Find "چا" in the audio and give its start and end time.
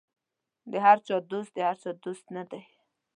1.07-1.15